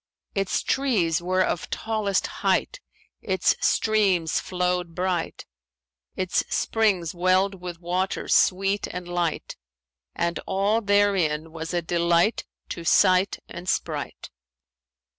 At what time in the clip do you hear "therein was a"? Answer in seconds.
10.81-11.83